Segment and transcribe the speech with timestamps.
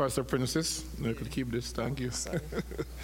[0.00, 0.86] Pastor Princess.
[0.98, 1.72] You could keep this.
[1.72, 2.10] Thank you.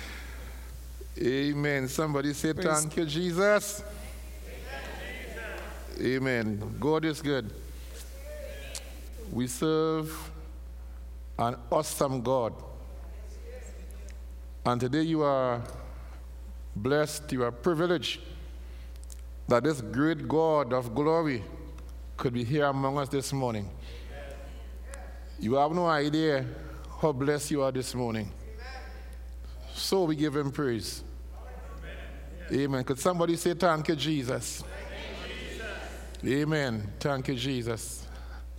[1.23, 1.89] Amen.
[1.89, 3.85] Somebody say, Praise Thank you, Jesus.
[6.01, 6.75] Amen.
[6.81, 7.53] God is good.
[9.31, 10.11] We serve
[11.39, 12.55] an awesome God.
[14.65, 15.61] And today you are
[16.75, 18.21] blessed, you are privileged
[19.49, 21.45] that this great God of glory
[22.17, 23.69] could be here among us this morning.
[25.39, 26.47] You have no idea
[27.01, 28.31] how blessed you are this morning.
[29.75, 31.03] So we give him praise.
[32.51, 32.85] Amen.
[32.85, 34.65] Could somebody say, Thank you, Jesus?
[36.25, 36.93] Amen.
[36.99, 38.07] Thank you, Jesus.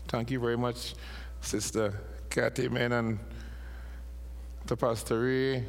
[0.08, 0.96] Thank you very much,
[1.42, 1.94] Sister
[2.30, 3.20] Kathy, amen, and
[4.68, 5.66] to Pastor Ray,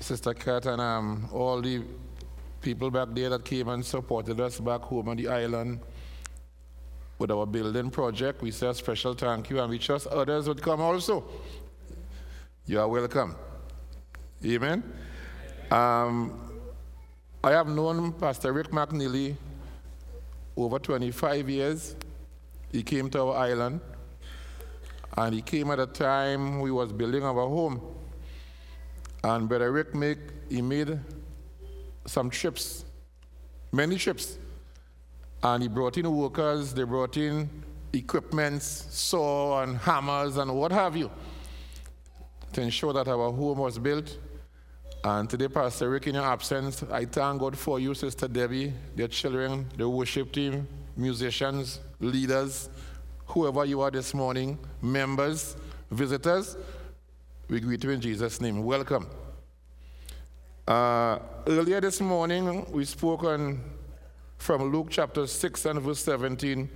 [0.00, 1.82] Sister Kat, and um, all the
[2.60, 5.80] people back there that came and supported us back home on the island
[7.20, 8.40] with our building project.
[8.40, 11.22] We say a special thank you, and we trust others would come also.
[12.64, 13.36] You are welcome.
[14.44, 14.82] Amen.
[15.70, 16.40] Um,
[17.44, 19.36] I have known Pastor Rick McNeely
[20.56, 21.94] over 25 years.
[22.72, 23.80] He came to our island,
[25.18, 27.82] and he came at a time we was building our home.
[29.22, 30.18] And Brother Rick make,
[30.48, 30.98] he made
[32.06, 32.86] some trips,
[33.72, 34.38] many trips.
[35.42, 37.48] And he brought in workers, they brought in
[37.92, 41.10] equipments, saw and hammers and what have you,
[42.52, 44.18] to ensure that our home was built.
[45.02, 49.08] And today, Pastor Rick, in your absence, I thank God for you, Sister Debbie, their
[49.08, 52.68] children, the worship team, musicians, leaders,
[53.24, 55.56] whoever you are this morning, members,
[55.90, 56.56] visitors.
[57.48, 58.62] We greet you in Jesus' name.
[58.62, 59.06] Welcome.
[60.68, 63.60] Uh, earlier this morning, we spoke on
[64.40, 66.68] from Luke chapter 6 and verse 17.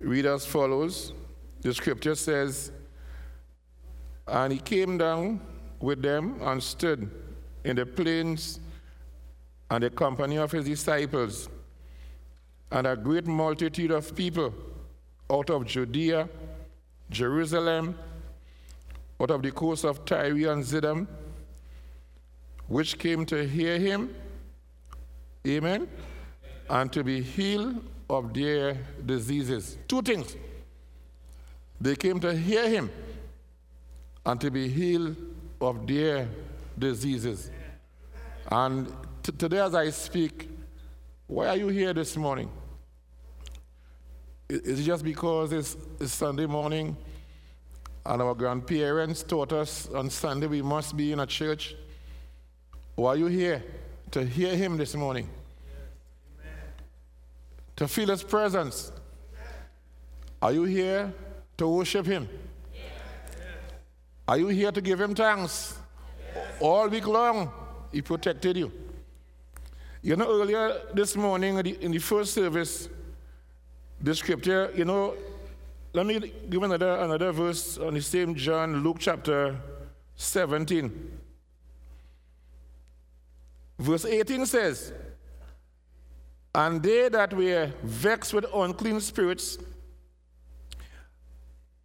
[0.00, 1.12] Read as follows.
[1.60, 2.72] The scripture says,
[4.26, 5.40] And he came down
[5.80, 7.10] with them and stood
[7.64, 8.58] in the plains
[9.70, 11.50] and the company of his disciples,
[12.70, 14.54] and a great multitude of people
[15.30, 16.26] out of Judea,
[17.10, 17.98] Jerusalem,
[19.20, 21.06] out of the coast of Tyre and Sidon,
[22.66, 24.14] which came to hear him,
[25.46, 25.88] amen,
[26.68, 29.78] and to be healed of their diseases.
[29.88, 30.36] Two things.
[31.80, 32.90] They came to hear him
[34.24, 35.16] and to be healed
[35.60, 36.28] of their
[36.78, 37.50] diseases.
[38.50, 38.86] And
[39.22, 40.48] t- today, as I speak,
[41.26, 42.50] why are you here this morning?
[44.48, 46.96] Is it just because it's, it's Sunday morning
[48.04, 51.74] and our grandparents taught us on Sunday we must be in a church?
[52.94, 53.64] Why are you here
[54.12, 55.28] to hear him this morning?
[57.76, 58.92] To feel his presence?
[60.40, 61.12] Are you here
[61.56, 62.28] to worship him?
[64.28, 65.78] Are you here to give him thanks?
[66.60, 67.50] All week long,
[67.90, 68.70] he protected you.
[70.02, 72.88] You know, earlier this morning in the, in the first service,
[74.00, 75.14] the scripture, you know,
[75.92, 79.56] let me give another, another verse on the same John, Luke chapter
[80.16, 81.21] 17.
[83.78, 84.92] Verse 18 says,
[86.54, 89.58] And they that were vexed with unclean spirits,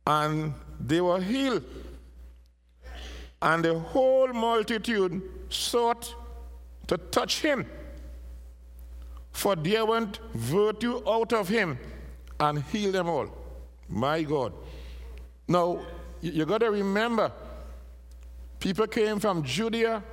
[0.06, 1.64] and they were healed.
[3.42, 6.14] And the whole multitude sought
[6.88, 7.66] to touch him,
[9.31, 11.78] for there went virtue out of him
[12.40, 13.28] and healed them all.
[13.90, 14.54] My God.
[15.48, 15.86] Now,
[16.22, 17.31] you, got to remember,
[18.59, 20.04] people came from Judea,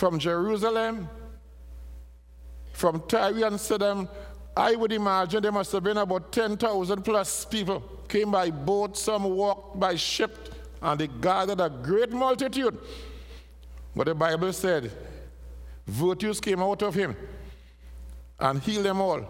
[0.00, 1.10] from Jerusalem,
[2.72, 4.08] from Tyre and Sidon.
[4.56, 7.82] I would imagine there must have been about 10,000 plus people.
[8.08, 12.78] Came by boat, some walked by ship, and they gathered a great multitude.
[13.94, 14.90] But the Bible said,
[15.86, 17.14] virtues came out of him
[18.38, 19.22] and healed them all.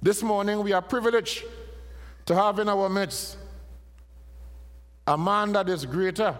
[0.00, 1.42] This morning we are privileged
[2.26, 3.36] to have in our midst
[5.04, 6.38] a man that is greater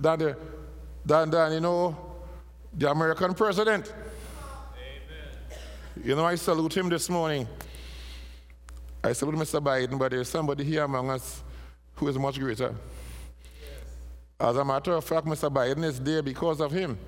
[0.00, 0.36] than, the,
[1.06, 1.96] than, than you know,
[2.74, 3.92] the American president.
[6.04, 7.46] You know, I salute him this morning.
[9.02, 9.62] I salute Mr.
[9.62, 11.42] Biden, but there's somebody here among us
[11.94, 12.74] who is much greater.
[14.38, 15.50] As a matter of fact, Mr.
[15.50, 16.98] Biden is there because of him.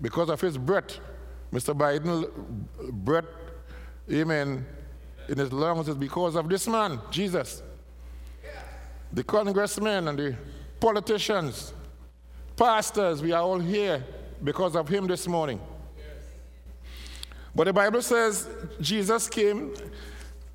[0.00, 1.00] Because of his breath.
[1.50, 1.76] Mr.
[1.76, 2.28] Biden
[2.92, 3.24] breath,
[4.12, 4.66] amen,
[5.28, 7.62] in his lungs is because of this man, Jesus.
[9.12, 10.36] The congressmen and the
[10.78, 11.72] politicians,
[12.56, 14.04] pastors, we are all here
[14.42, 15.60] because of him this morning.
[17.54, 18.48] But the Bible says
[18.80, 19.74] Jesus came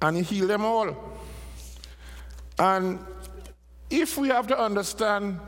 [0.01, 1.17] and he healed them all.
[2.57, 2.99] And
[3.89, 5.39] if we have to understand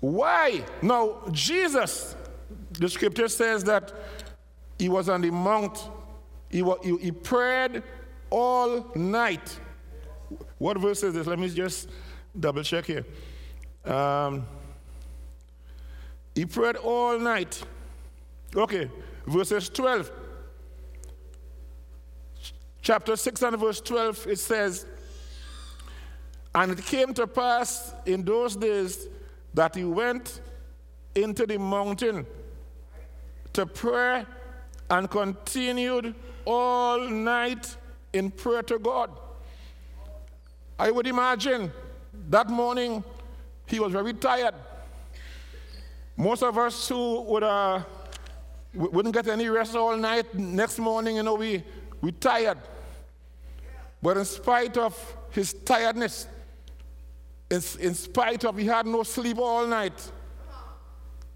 [0.00, 2.14] why, now Jesus,
[2.72, 3.92] the scripture says that
[4.78, 5.90] he was on the mount,
[6.48, 7.82] he, he, he prayed
[8.30, 9.58] all night.
[10.58, 11.26] What verse is this?
[11.26, 11.88] Let me just
[12.38, 13.04] double check here.
[13.84, 14.46] Um,
[16.40, 17.62] he prayed all night.
[18.56, 18.90] Okay,
[19.26, 20.10] verses 12.
[22.80, 24.86] Chapter 6 and verse 12, it says,
[26.54, 29.06] And it came to pass in those days
[29.52, 30.40] that he went
[31.14, 32.26] into the mountain
[33.52, 34.24] to pray
[34.88, 36.14] and continued
[36.46, 37.76] all night
[38.14, 39.10] in prayer to God.
[40.78, 41.70] I would imagine
[42.30, 43.04] that morning
[43.66, 44.54] he was very tired.
[46.20, 47.82] Most of us who would, uh,
[48.74, 51.64] wouldn't get any rest all night, next morning, you know, we,
[52.02, 52.58] we tired.
[54.02, 54.94] But in spite of
[55.30, 56.26] his tiredness,
[57.48, 60.12] in, in spite of he had no sleep all night,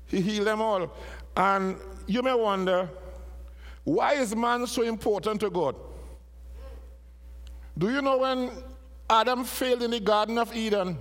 [0.05, 0.95] he healed them all.
[1.35, 1.77] And
[2.07, 2.91] you may wonder,
[3.85, 5.77] why is man so important to God?
[7.79, 8.51] Do you know when
[9.09, 10.99] Adam failed in the Garden of Eden?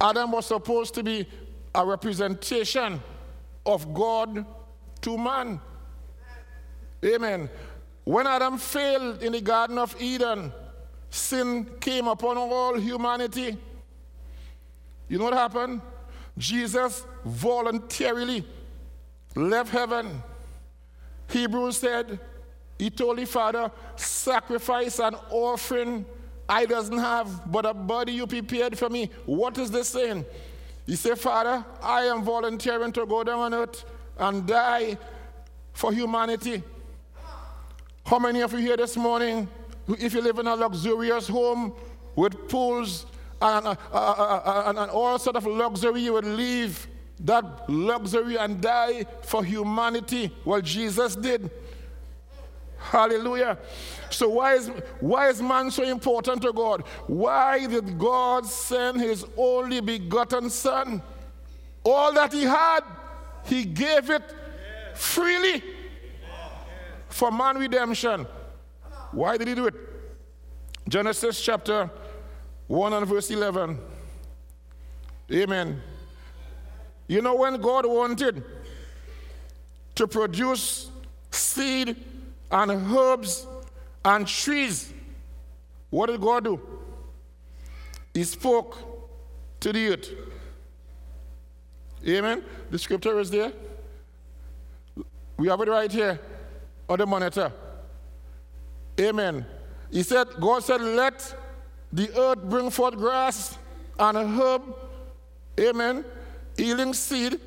[0.00, 1.24] Adam was supposed to be
[1.74, 3.00] a representation
[3.66, 4.44] of God
[5.02, 5.60] to man.
[7.04, 7.48] Amen.
[8.04, 10.52] When Adam failed in the Garden of Eden,
[11.10, 13.56] sin came upon all humanity.
[15.08, 15.80] You know what happened?
[16.36, 18.46] Jesus voluntarily
[19.34, 20.22] left heaven.
[21.28, 22.18] Hebrews said,
[22.78, 26.06] he told the Father, sacrifice an offering
[26.48, 29.10] I doesn't have, but a body you prepared for me.
[29.26, 30.24] What is this saying?
[30.88, 33.84] He said, Father, I am volunteering to go down on earth
[34.18, 34.96] and die
[35.74, 36.62] for humanity.
[38.06, 39.48] How many of you here this morning,
[39.86, 41.74] if you live in a luxurious home
[42.16, 43.04] with pools
[43.42, 46.88] and, uh, uh, uh, and all sort of luxury, you would leave
[47.20, 50.34] that luxury and die for humanity?
[50.46, 51.50] Well, Jesus did.
[52.90, 53.58] Hallelujah.
[54.08, 54.68] So why is
[55.00, 56.84] why is man so important to God?
[57.06, 61.02] Why did God send his only begotten son?
[61.84, 62.80] All that he had,
[63.44, 64.22] he gave it
[64.94, 65.62] freely
[67.10, 68.26] for man redemption.
[69.12, 69.74] Why did he do it?
[70.88, 71.90] Genesis chapter
[72.68, 73.78] 1 and verse 11.
[75.30, 75.82] Amen.
[77.06, 78.42] You know when God wanted
[79.94, 80.90] to produce
[81.30, 81.96] seed
[82.50, 83.46] and herbs
[84.04, 84.92] and trees.
[85.90, 86.60] What did God do?
[88.14, 88.76] He spoke
[89.60, 90.10] to the earth.
[92.06, 92.44] Amen.
[92.70, 93.52] The scripture is there.
[95.36, 96.18] We have it right here
[96.88, 97.52] on the monitor.
[99.00, 99.46] Amen.
[99.90, 101.34] He said, God said, let
[101.92, 103.56] the earth bring forth grass
[103.98, 104.62] and herb.
[105.58, 106.04] Amen.
[106.56, 107.40] Healing seed.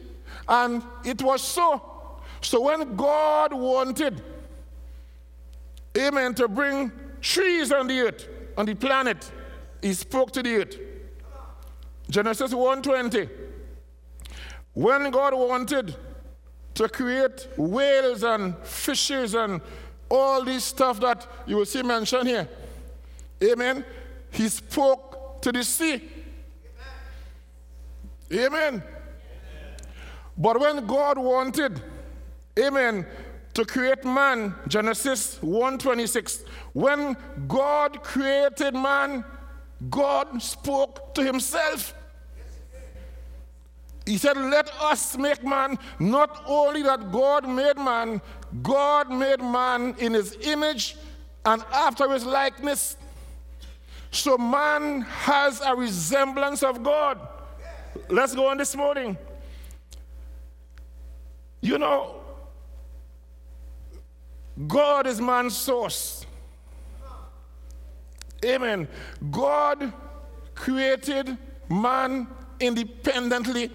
[0.47, 2.19] And it was so.
[2.42, 4.21] So when God wanted
[5.98, 6.92] amen, to bring
[7.22, 8.28] trees on the earth,
[8.58, 9.32] on the planet.
[9.82, 10.78] He spoke to the earth.
[12.10, 13.30] Genesis 1:20.
[14.74, 15.96] When God wanted
[16.76, 19.62] to create whales and fishes and
[20.10, 22.48] all this stuff that you will see mentioned here,
[23.44, 23.86] amen,
[24.32, 26.10] he spoke to the sea.
[28.31, 28.45] Amen.
[28.50, 28.83] amen.
[30.38, 31.81] But when God wanted,
[32.57, 33.06] amen,
[33.54, 36.44] to create man, Genesis 1:26.
[36.74, 37.18] When
[37.48, 39.26] God created man,
[39.90, 41.94] God spoke to himself.
[44.06, 45.78] He said, Let us make man.
[46.00, 48.22] Not only that God made man,
[48.64, 50.98] God made man in his image
[51.46, 52.98] and after his likeness.
[54.12, 57.20] So man has a resemblance of God.
[58.10, 59.18] Let's go on this morning.
[61.62, 62.20] You know,
[64.68, 66.25] God is man's source.
[68.44, 68.87] Amen.
[69.30, 69.94] God
[70.56, 71.37] created
[71.69, 72.27] man
[72.59, 73.71] independently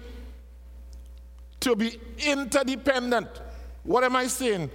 [1.59, 3.27] to be interdependent.
[3.83, 4.69] What am I saying?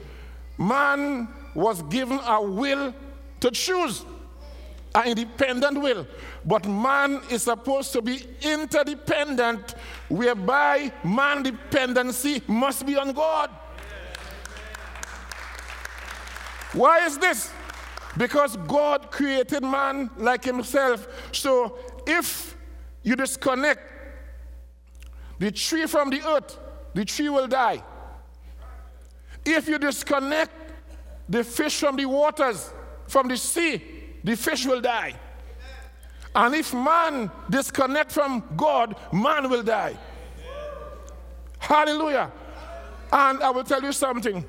[0.59, 2.95] Man was given a will
[3.41, 4.05] to choose,
[4.95, 6.07] an independent will.
[6.45, 9.75] But man is supposed to be interdependent,
[10.09, 13.51] whereby man dependency must be on God.
[16.73, 17.51] Why is this?
[18.17, 21.07] Because God created man like himself.
[21.33, 22.57] So if
[23.03, 23.81] you disconnect
[25.39, 26.59] the tree from the earth,
[26.95, 27.83] the tree will die.
[29.45, 30.53] If you disconnect
[31.29, 32.71] the fish from the waters,
[33.09, 33.83] from the sea,
[34.23, 35.15] the fish will die.
[36.35, 39.97] And if man disconnect from God, man will die.
[41.59, 42.31] Hallelujah.
[43.13, 44.45] And I will tell you something.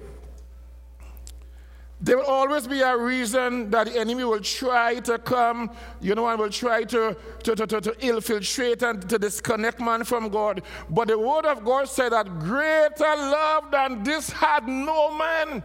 [2.04, 6.28] There will always be a reason that the enemy will try to come, you know,
[6.28, 10.64] and will try to, to, to, to, to infiltrate and to disconnect man from God.
[10.90, 15.64] But the word of God said that greater love than this had no man.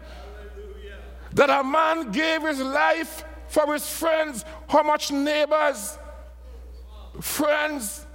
[1.33, 4.45] That a man gave his life for his friends.
[4.69, 5.99] How much neighbors,
[7.21, 8.07] friends,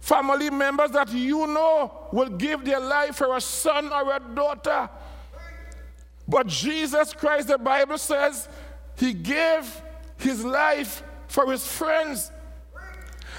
[0.00, 4.90] family members that you know will give their life for a son or a daughter.
[6.26, 8.48] But Jesus Christ, the Bible says,
[8.96, 9.82] he gave
[10.16, 12.30] his life for his friends.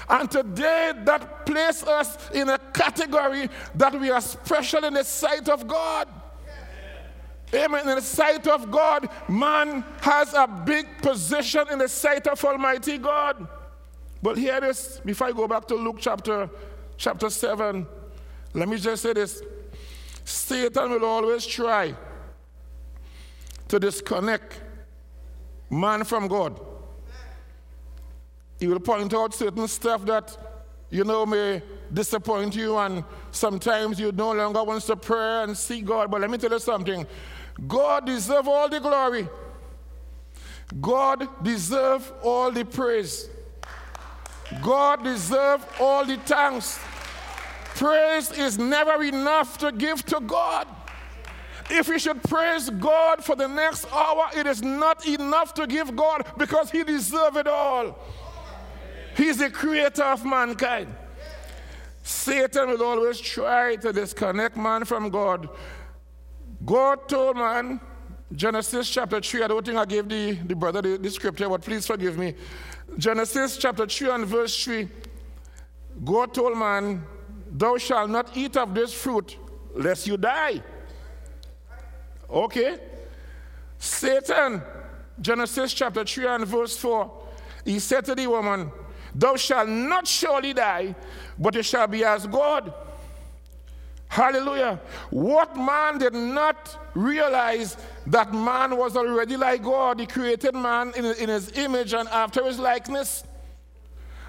[0.08, 5.48] And today, that places us in a category that we are special in the sight
[5.48, 6.08] of God.
[7.52, 7.88] Amen.
[7.88, 12.98] In the sight of God, man has a big position in the sight of Almighty
[12.98, 13.48] God.
[14.22, 16.50] But here it is, before I go back to Luke chapter,
[16.96, 17.86] chapter 7,
[18.54, 19.42] let me just say this
[20.24, 21.94] Satan will always try
[23.68, 24.60] to disconnect
[25.70, 26.60] man from God.
[28.58, 30.36] He will point out certain stuff that
[30.90, 35.80] you know may disappoint you, and sometimes you no longer want to pray and see
[35.80, 36.10] God.
[36.10, 37.06] But let me tell you something
[37.66, 39.28] God deserves all the glory,
[40.80, 43.28] God deserves all the praise,
[44.62, 46.78] God deserves all the thanks.
[47.74, 50.66] Praise is never enough to give to God.
[51.70, 55.96] If we should praise God for the next hour, it is not enough to give
[55.96, 57.98] God because He deserves it all.
[59.16, 60.94] He's the creator of mankind.
[62.02, 65.48] Satan will always try to disconnect man from God.
[66.64, 67.80] God told man,
[68.32, 71.62] Genesis chapter 3, I don't think I gave the, the brother the, the scripture, but
[71.62, 72.34] please forgive me.
[72.98, 74.88] Genesis chapter 3 and verse 3,
[76.04, 77.04] God told man,
[77.50, 79.36] Thou shalt not eat of this fruit,
[79.74, 80.62] lest you die.
[82.30, 82.78] Okay?
[83.78, 84.62] Satan,
[85.20, 87.10] Genesis chapter 3 and verse 4,
[87.64, 88.70] he said to the woman,
[89.14, 90.94] Thou shalt not surely die,
[91.38, 92.72] but you shall be as God.
[94.08, 94.80] Hallelujah.
[95.10, 100.00] What man did not realize that man was already like God?
[100.00, 103.24] He created man in, in his image and after his likeness.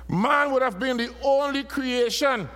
[0.08, 2.50] Man would have been the only creation,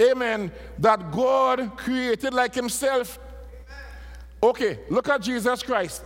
[0.00, 3.18] amen, that God created like himself.
[4.42, 6.02] Okay, look at Jesus Christ.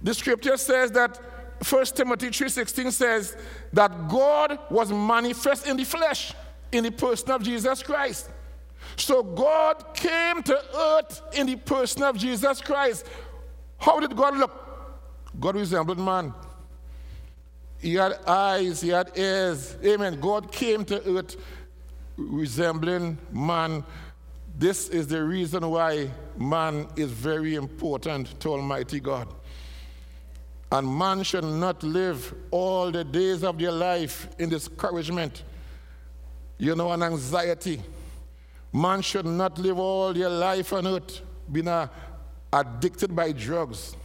[0.00, 1.20] The scripture says that
[1.68, 3.36] 1 Timothy 3:16 says
[3.72, 6.32] that God was manifest in the flesh
[6.70, 8.30] in the person of Jesus Christ.
[8.96, 13.06] So God came to earth in the person of Jesus Christ.
[13.76, 14.52] How did God look?
[15.38, 16.32] God resembled man.
[17.80, 19.76] He had eyes, he had ears.
[19.84, 20.20] Amen.
[20.20, 21.36] God came to earth
[22.16, 23.84] resembling man
[24.58, 29.28] this is the reason why man is very important to Almighty God.
[30.70, 35.42] And man should not live all the days of their life in discouragement,
[36.58, 37.80] you know, and anxiety.
[38.72, 41.88] Man should not live all their life on earth being uh,
[42.52, 43.96] addicted by drugs.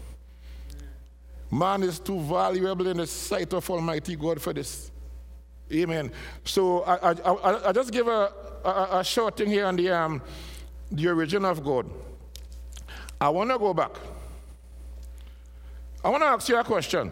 [1.52, 4.90] Man is too valuable in the sight of Almighty God for this.
[5.72, 6.12] Amen.
[6.46, 8.32] So I, I, I, I just give a,
[8.64, 10.22] a, a, short thing here on the, um,
[10.92, 11.90] the origin of God.
[13.24, 13.92] I want to go back.
[16.04, 17.10] I want to ask you a question.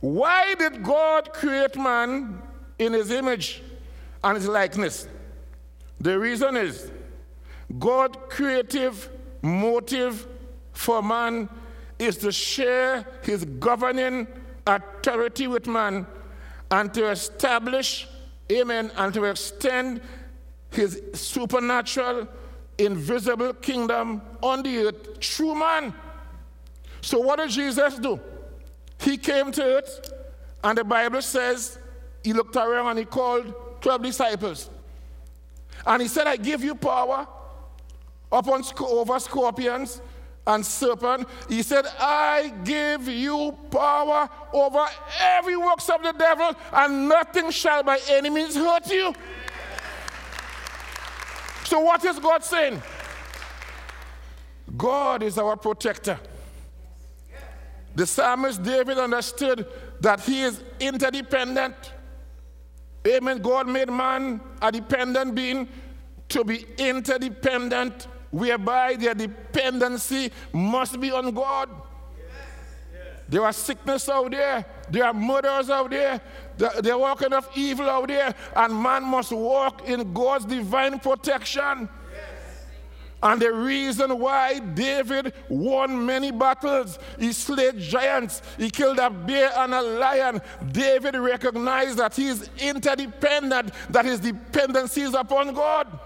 [0.00, 2.40] Why did God create man
[2.78, 3.62] in his image
[4.24, 5.06] and his likeness?
[6.00, 6.90] The reason is
[7.78, 9.10] God's creative
[9.42, 10.26] motive
[10.72, 11.50] for man
[11.98, 14.26] is to share his governing
[14.66, 16.06] authority with man
[16.70, 18.08] and to establish,
[18.50, 20.00] amen, and to extend
[20.70, 22.26] his supernatural,
[22.78, 25.94] invisible kingdom on the earth through man.
[27.00, 28.20] So, what did Jesus do?
[29.00, 30.12] He came to earth,
[30.64, 31.78] and the Bible says
[32.22, 34.70] he looked around and he called 12 disciples.
[35.86, 37.26] And he said, I give you power
[38.30, 40.00] upon over scorpions
[40.46, 41.28] and serpent.
[41.48, 44.84] He said, I give you power over
[45.20, 49.14] every works of the devil, and nothing shall by any means hurt you.
[51.68, 52.82] So, what is God saying?
[54.74, 56.18] God is our protector.
[57.94, 59.66] The psalmist David understood
[60.00, 61.74] that he is interdependent.
[63.06, 63.42] Amen.
[63.42, 65.68] God made man a dependent being
[66.30, 71.68] to be interdependent whereby their dependency must be on God.
[73.28, 74.64] There are sickness out there.
[74.90, 76.20] There are murders out there.
[76.56, 78.34] There are all kind of evil out there.
[78.56, 81.88] And man must walk in God's divine protection.
[83.20, 89.50] And the reason why David won many battles, he slayed giants, he killed a bear
[89.56, 90.40] and a lion.
[90.70, 95.98] David recognized that he is interdependent, that his dependency is upon God.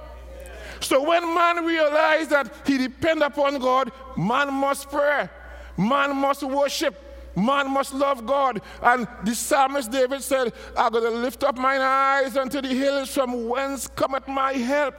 [0.80, 5.28] So when man realized that he depend upon God, man must pray,
[5.76, 6.98] man must worship,
[7.36, 8.60] man must love God.
[8.82, 13.12] And the psalmist David said, I'm going to lift up mine eyes unto the hills
[13.12, 14.94] from whence cometh my help.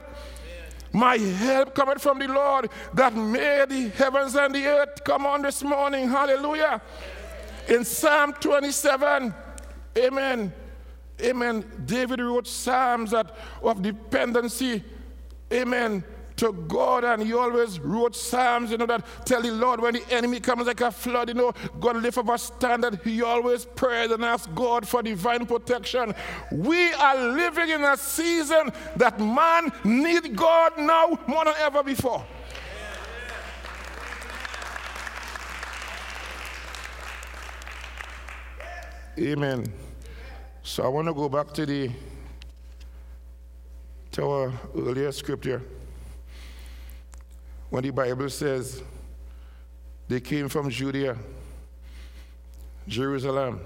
[0.92, 5.02] My help cometh from the Lord that made the heavens and the earth.
[5.04, 6.08] Come on this morning.
[6.08, 6.80] Hallelujah.
[7.68, 9.34] In Psalm 27,
[9.98, 10.52] amen.
[11.20, 11.64] Amen.
[11.84, 14.84] David wrote psalms that of dependency.
[15.52, 16.04] Amen
[16.36, 20.04] to God and he always wrote psalms, you know, that tell the Lord when the
[20.10, 23.00] enemy comes like a flood, you know, God lift up a standard.
[23.04, 26.14] He always prays and asked God for divine protection.
[26.50, 32.24] We are living in a season that man need God now more than ever before.
[39.16, 39.72] Amen.
[40.64, 41.90] So I want to go back to the
[44.12, 45.62] to our earlier scripture
[47.74, 48.84] when the Bible says
[50.06, 51.16] they came from Judea,
[52.86, 53.58] Jerusalem,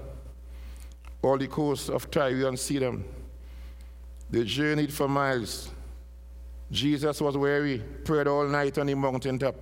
[1.21, 3.05] all the coast of Tyre and Sidon.
[4.31, 5.69] They journeyed for miles.
[6.71, 9.53] Jesus was weary, prayed all night on the mountaintop.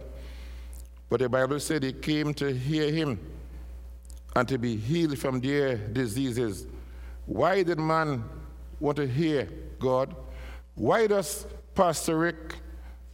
[1.10, 3.20] But the Bible said they came to hear him
[4.34, 6.68] and to be healed from their diseases.
[7.26, 8.24] Why did man
[8.80, 10.16] want to hear God?
[10.76, 12.56] Why does Pastor Rick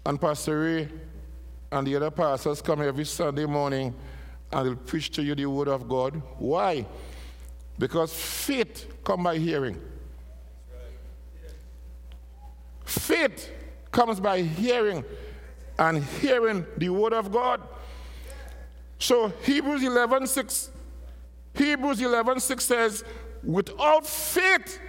[0.05, 0.89] and Pastor Ray
[1.73, 3.95] and the other pastors come every Sunday morning
[4.51, 6.21] and they'll preach to you the word of God.
[6.37, 6.85] Why?
[7.79, 9.81] Because faith comes by hearing.
[12.85, 13.51] Faith
[13.91, 15.03] comes by hearing
[15.79, 17.59] and hearing the word of God.
[18.99, 20.69] So Hebrews 11 6,
[21.55, 23.03] Hebrews 11 6 says,
[23.43, 24.79] without faith,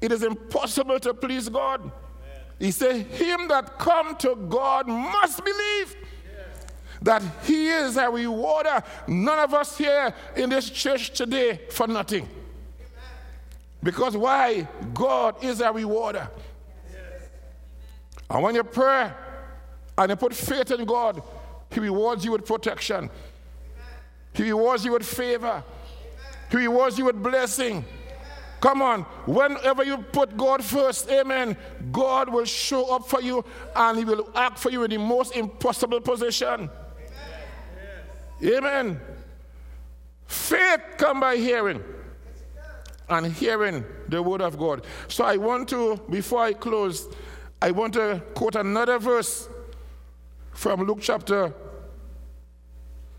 [0.00, 1.80] it is impossible to please God.
[1.82, 1.92] Amen.
[2.58, 5.96] He said, Him that come to God must believe
[7.02, 8.82] that He is a rewarder.
[9.06, 12.28] None of us here in this church today for nothing.
[13.82, 14.68] Because why?
[14.94, 16.28] God is a rewarder.
[18.30, 19.10] And when you pray
[19.98, 21.22] and you put faith in God,
[21.70, 23.10] He rewards you with protection.
[24.32, 25.62] He rewards you with favor.
[26.50, 27.84] He rewards you with blessing.
[28.60, 31.56] Come on, whenever you put God first, amen,
[31.90, 35.34] God will show up for you and He will act for you in the most
[35.34, 36.70] impossible position.
[38.44, 39.00] Amen.
[40.26, 41.82] Faith come by hearing
[43.08, 44.84] and hearing the word of God.
[45.08, 47.08] So I want to, before I close,
[47.60, 49.48] I want to quote another verse
[50.52, 51.52] from Luke chapter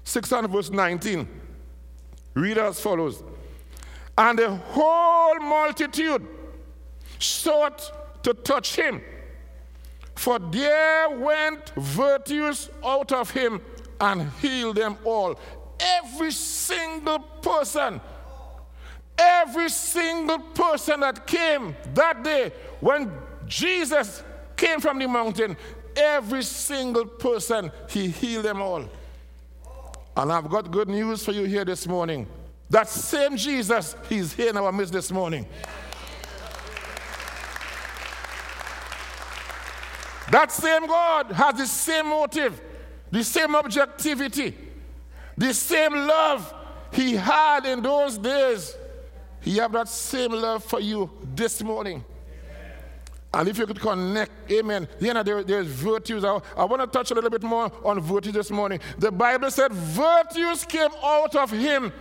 [0.04, 1.28] 6 and verse 19.
[2.34, 3.24] Read as follows.
[4.18, 6.28] And the whole multitude
[7.20, 9.02] sought to touch him,
[10.16, 13.62] for there went virtues out of him
[14.04, 15.39] and heal them all.
[15.80, 18.02] Every single person,
[19.18, 23.12] every single person that came that day when
[23.48, 24.24] Jesus
[24.58, 25.56] came from the mountain,
[25.96, 28.84] every single person, he healed them all.
[30.18, 32.28] And I've got good news for you here this morning.
[32.70, 35.48] That same Jesus, he's here in our midst this morning.
[40.32, 42.60] That same God has the same motive
[43.13, 44.56] the same objectivity,
[45.38, 46.52] the same love
[46.91, 48.76] he had in those days.
[49.39, 52.04] He have that same love for you this morning.
[53.32, 54.88] And if you could connect, amen.
[54.99, 56.23] You know, there, there's virtues.
[56.23, 58.80] I, I want to touch a little bit more on virtues this morning.
[58.97, 61.93] The Bible said virtues came out of him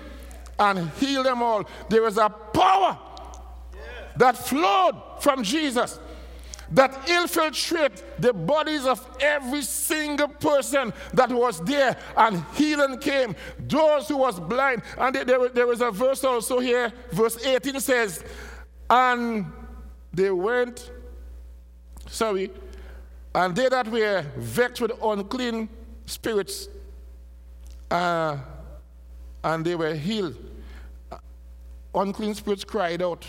[0.58, 1.64] and healed them all.
[1.90, 2.98] There was a power
[4.16, 5.98] that flowed from Jesus
[6.72, 13.36] that infiltrate the bodies of every single person that was there and healing came.
[13.58, 14.82] Those who was blind.
[14.98, 16.92] And there, there was a verse also here.
[17.10, 18.24] Verse 18 says
[18.90, 19.50] and
[20.12, 20.90] they went
[22.06, 22.50] sorry
[23.34, 25.68] and they that were vexed with unclean
[26.04, 26.68] spirits
[27.90, 28.36] uh,
[29.44, 30.36] and they were healed.
[31.94, 33.26] Unclean spirits cried out.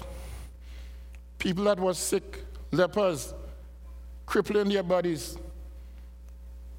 [1.38, 3.34] People that was sick lepers,
[4.26, 5.38] crippling their bodies,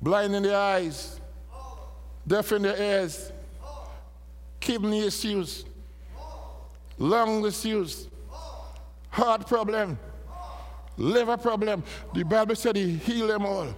[0.02, 1.20] blind in their eyes,
[2.26, 3.32] deaf in their ears,
[4.58, 5.64] kidney issues,
[6.98, 8.08] lung issues,
[9.08, 9.96] heart problem,
[10.96, 11.82] liver problem.
[12.12, 13.74] The Bible said he healed them all.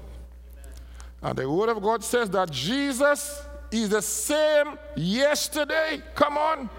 [1.22, 6.02] And the Word of God says that Jesus is the same yesterday.
[6.14, 6.70] Come on.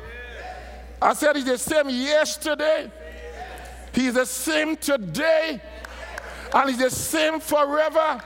[1.00, 2.92] I said he's the same yesterday.
[3.98, 5.60] He's the same today.
[6.54, 8.22] And he's the same forever.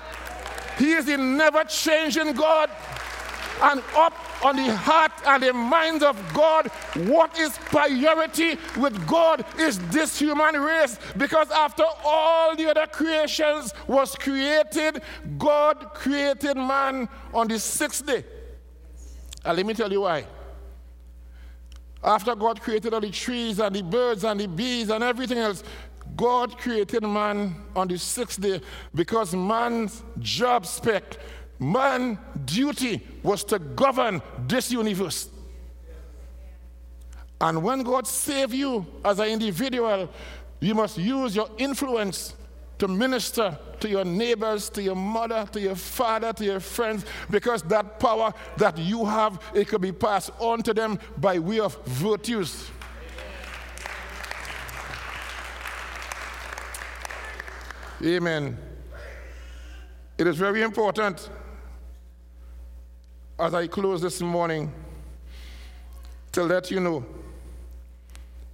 [0.77, 2.69] He is the never changing God.
[3.61, 6.67] And up on the heart and the mind of God,
[7.07, 10.99] what is priority with God is this human race.
[11.15, 15.01] Because after all the other creations was created,
[15.37, 18.25] God created man on the sixth day.
[19.45, 20.25] And let me tell you why.
[22.03, 25.63] After God created all the trees and the birds and the bees and everything else,
[26.15, 28.61] God created man on the sixth day
[28.93, 31.17] because man's job spec,
[31.59, 35.29] man's duty was to govern this universe.
[37.39, 40.09] And when God saved you as an individual,
[40.59, 42.35] you must use your influence
[42.81, 47.61] to minister to your neighbors, to your mother, to your father, to your friends, because
[47.61, 51.77] that power that you have, it could be passed on to them by way of
[51.85, 52.71] virtues.
[58.03, 58.57] Amen.
[60.17, 61.29] It is very important
[63.37, 64.73] as I close this morning
[66.31, 67.05] to let you know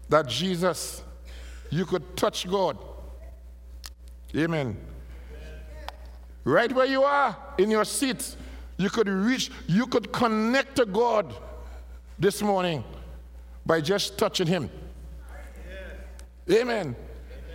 [0.10, 1.02] that Jesus,
[1.70, 2.78] you could touch God.
[4.36, 4.78] Amen.
[6.44, 8.36] Right where you are in your seat,
[8.78, 11.34] you could reach, you could connect to God
[12.20, 12.84] this morning
[13.66, 14.70] by just touching Him.
[16.50, 16.96] Amen.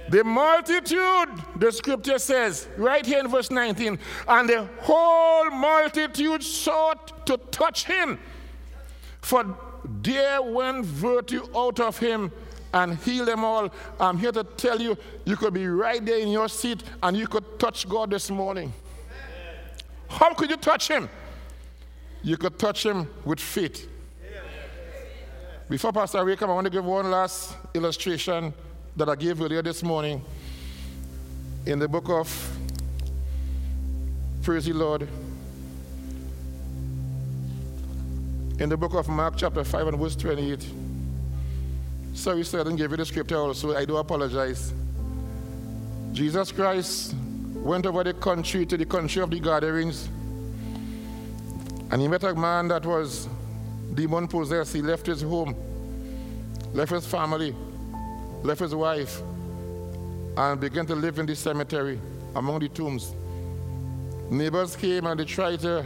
[0.08, 7.26] The multitude, the scripture says, right here in verse 19, and the whole multitude sought
[7.26, 8.18] to touch him.
[9.20, 9.56] For
[10.02, 12.32] there went virtue out of him
[12.72, 13.70] and heal them all.
[14.00, 17.26] I'm here to tell you, you could be right there in your seat and you
[17.26, 18.72] could touch God this morning.
[20.08, 21.08] How could you touch him?
[22.22, 23.88] You could touch him with faith.
[25.68, 28.52] Before Pastor Ray come, I want to give one last illustration
[28.96, 30.22] that I gave earlier this morning
[31.64, 32.58] in the book of
[34.42, 35.08] Praise the Lord.
[38.58, 40.81] In the book of Mark, chapter 5, and verse 28.
[42.14, 43.76] Sorry, sir, I didn't give you the scripture also.
[43.76, 44.72] I do apologize.
[46.12, 47.14] Jesus Christ
[47.54, 50.08] went over the country to the country of the Gadarenes,
[51.90, 53.28] and he met a man that was
[53.94, 54.74] demon possessed.
[54.74, 55.56] He left his home,
[56.74, 57.56] left his family,
[58.42, 59.22] left his wife,
[60.36, 61.98] and began to live in the cemetery
[62.36, 63.14] among the tombs.
[64.30, 65.84] Neighbors came and they tried to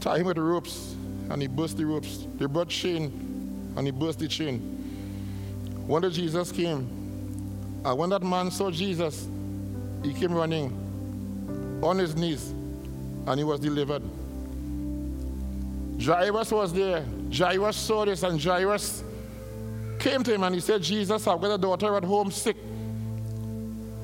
[0.00, 0.94] tie him with ropes,
[1.30, 2.26] and he burst the ropes.
[2.38, 4.78] They brought chain, and he burst the chain.
[5.88, 6.88] Day Jesus came,
[7.84, 9.28] and when that man saw Jesus,
[10.02, 10.70] he came running
[11.82, 12.50] on his knees,
[13.26, 14.02] and he was delivered.
[16.00, 17.04] Jairus was there.
[17.32, 19.04] Jairus saw this, and Jairus
[19.98, 22.56] came to him and he said, Jesus, I've got a daughter at home sick.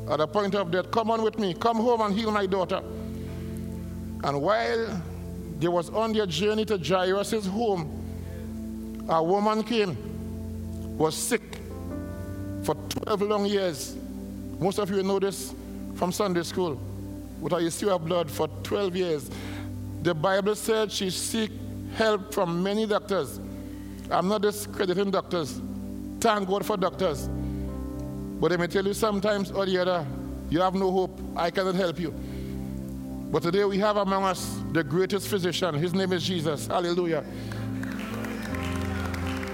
[0.08, 1.54] At the point of death, come on with me.
[1.54, 2.82] Come home and heal my daughter.
[4.22, 5.02] And while
[5.58, 9.96] they was on their journey to Jairus' home, a woman came,
[10.98, 11.55] was sick
[12.66, 13.94] for 12 long years.
[14.58, 15.54] Most of you know this
[15.94, 16.80] from Sunday school.
[17.40, 19.30] With a issue of blood for 12 years.
[20.02, 21.52] The Bible said she seek
[21.94, 23.38] help from many doctors.
[24.10, 25.60] I'm not discrediting doctors.
[26.20, 27.28] Thank God for doctors.
[28.40, 30.06] But let me tell you, sometimes or the other,
[30.50, 31.20] you have no hope.
[31.36, 32.10] I cannot help you.
[33.30, 35.74] But today we have among us the greatest physician.
[35.74, 36.66] His name is Jesus.
[36.66, 37.22] Hallelujah.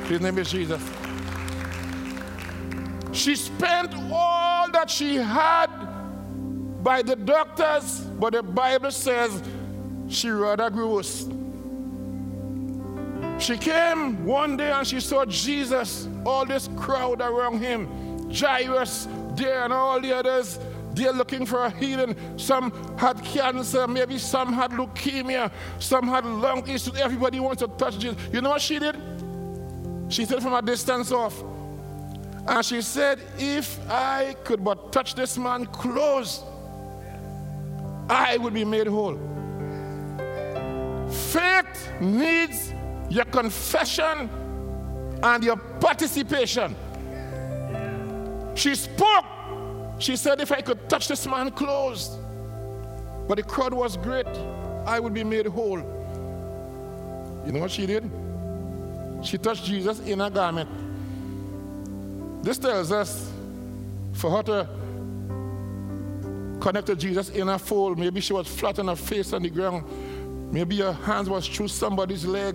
[0.08, 1.01] His name is Jesus.
[3.12, 5.68] She spent all that she had
[6.82, 9.42] by the doctors, but the Bible says
[10.08, 11.28] she rather grew worse.
[13.38, 19.64] She came one day and she saw Jesus, all this crowd around him, Jairus there
[19.64, 20.58] and all the others.
[20.94, 22.14] They're looking for a healing.
[22.36, 26.94] Some had cancer, maybe some had leukemia, some had lung issues.
[26.96, 28.18] Everybody wants to touch Jesus.
[28.32, 28.96] You know what she did?
[30.08, 31.42] She said from a distance off.
[32.46, 36.42] And she said, If I could but touch this man's clothes,
[38.08, 39.18] I would be made whole.
[41.08, 42.72] Faith needs
[43.08, 44.28] your confession
[45.22, 46.74] and your participation.
[48.54, 49.24] She spoke.
[49.98, 52.18] She said, If I could touch this man's clothes,
[53.28, 54.26] but the crowd was great,
[54.84, 55.78] I would be made whole.
[57.46, 58.10] You know what she did?
[59.22, 60.68] She touched Jesus in her garment.
[62.42, 63.30] This tells us
[64.12, 64.68] for her to
[66.60, 69.50] connect to Jesus in her fold, maybe she was flat on her face on the
[69.50, 69.84] ground.
[70.52, 72.54] Maybe her hands was through somebody's leg,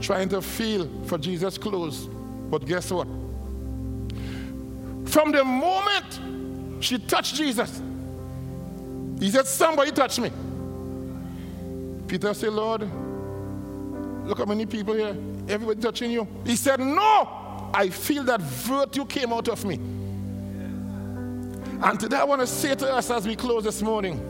[0.00, 2.06] trying to feel for Jesus' clothes.
[2.50, 3.08] But guess what?
[5.08, 7.80] From the moment she touched Jesus,
[9.18, 10.30] he said, Somebody touch me.
[12.06, 12.82] Peter said, Lord,
[14.26, 15.16] look how many people here.
[15.48, 16.28] Everybody touching you.
[16.44, 17.41] He said, No.
[17.74, 19.74] I feel that virtue came out of me.
[21.84, 24.20] And today I want to say to us as we close this morning,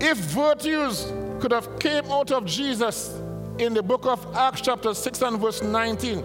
[0.00, 3.20] if virtues could have came out of Jesus
[3.58, 6.24] in the book of Acts chapter 6 and verse 19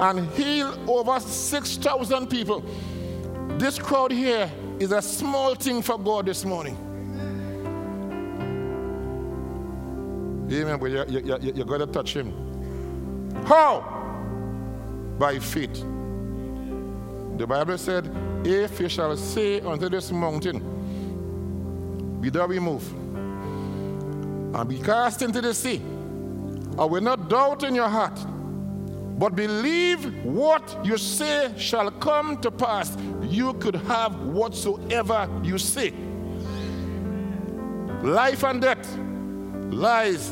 [0.00, 2.64] and healed over 6,000 people,
[3.58, 6.76] this crowd here is a small thing for God this morning.
[10.50, 10.78] Amen.
[10.78, 12.32] But you, you, you, you got to touch him.
[13.44, 14.01] How?
[15.18, 15.84] By faith.
[17.38, 18.10] The Bible said,
[18.44, 20.60] If you shall say unto this mountain,
[22.20, 22.92] Be thou removed,
[24.54, 25.80] and be cast into the sea,
[26.78, 28.18] I will not doubt in your heart,
[29.18, 32.96] but believe what you say shall come to pass.
[33.22, 35.92] You could have whatsoever you say.
[38.02, 38.96] Life and death
[39.70, 40.28] lies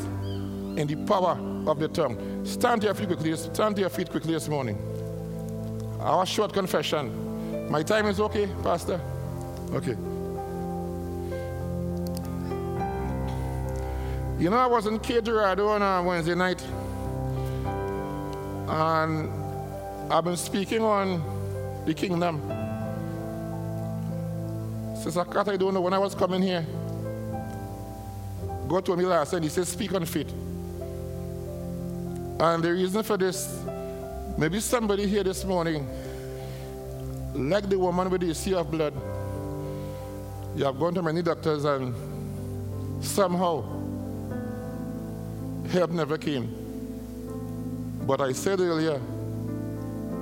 [0.77, 2.17] in the power of the tongue.
[2.43, 3.35] Stand to your feet quickly.
[3.35, 4.77] Stand to your feet quickly this morning.
[5.99, 7.69] Our short confession.
[7.69, 8.99] My time is okay, Pastor?
[9.71, 9.95] Okay.
[14.41, 16.61] You know, I was in Cape on a Wednesday night,
[18.67, 19.29] and
[20.11, 21.21] I've been speaking on
[21.85, 22.41] the kingdom.
[24.95, 26.65] Sister Kat, I don't know when I was coming here.
[28.67, 30.33] God told me last and he said, Speak on faith.
[32.41, 33.63] And the reason for this,
[34.35, 35.87] maybe somebody here this morning,
[37.35, 38.95] like the woman with the sea of blood,
[40.55, 41.93] you have gone to many doctors and
[43.05, 43.61] somehow
[45.69, 46.49] help never came.
[48.07, 48.99] But I said earlier,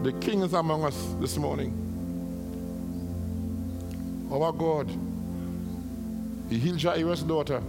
[0.04, 1.72] the king is among us this morning.
[4.30, 4.92] Our God,
[6.50, 7.64] he healed Jairus' daughter.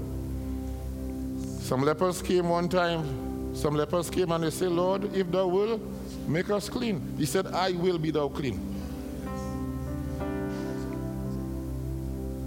[1.61, 5.81] Some lepers came one time some lepers came and they said, Lord, if thou will,
[6.27, 7.15] make us clean.
[7.19, 8.59] He said, I will be thou clean.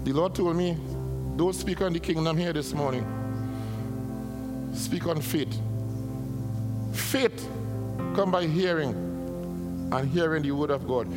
[0.04, 0.76] The Lord told me,
[1.36, 3.06] don't speak on the kingdom here this morning.
[4.74, 5.54] Speak on faith.
[6.92, 7.48] Faith
[8.14, 8.92] come by hearing
[9.92, 11.08] and hearing the word of God.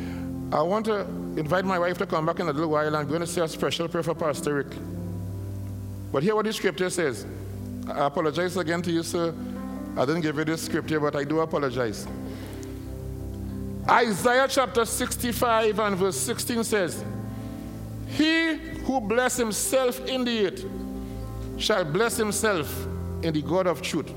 [0.52, 1.00] I want to
[1.36, 3.48] invite my wife to come back in a little while I'm going to say a
[3.48, 4.76] special prayer for Pastor Rick.
[6.10, 7.26] But hear what the scripture says.
[7.86, 9.34] I apologize again to you, sir.
[9.98, 12.06] I didn't give you this scripture, but I do apologize.
[13.90, 17.04] Isaiah chapter 65 and verse 16 says,
[18.06, 20.64] He who bless himself in the earth
[21.56, 22.86] shall bless himself
[23.24, 24.08] in the God of truth.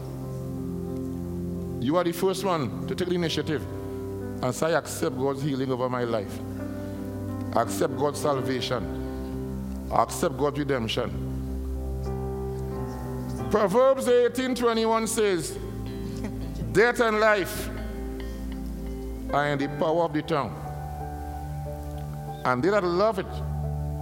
[1.84, 3.64] You are the first one to take the initiative
[4.44, 6.38] and say, I accept God's healing over my life.
[7.56, 9.90] I accept God's salvation.
[9.92, 11.10] I accept God's redemption.
[13.50, 15.58] Proverbs 18:21 says,
[16.72, 17.70] Death and life
[19.34, 20.56] are in the power of the tongue.
[22.46, 23.26] And they that love it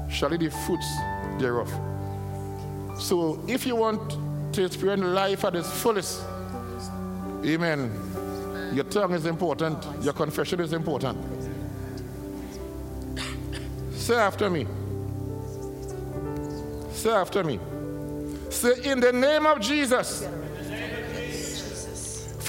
[0.10, 0.88] shall eat the fruits
[1.40, 1.72] thereof.
[3.00, 4.18] So if you want
[4.54, 6.22] to experience life at its fullest,
[7.44, 7.92] amen,
[8.74, 11.18] your tongue is important, your confession is important.
[13.94, 14.68] Say after me.
[16.92, 17.60] Say after me.
[18.50, 20.28] Say, in the name of Jesus.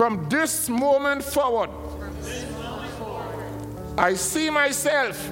[0.00, 1.68] From this moment forward,
[3.98, 5.30] I see myself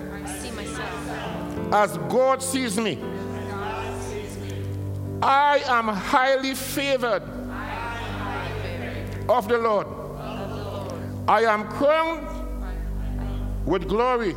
[1.73, 2.99] as God sees me.
[5.23, 7.23] I am highly favored
[9.27, 9.87] of the Lord.
[11.27, 12.29] I am crowned
[13.65, 14.35] with glory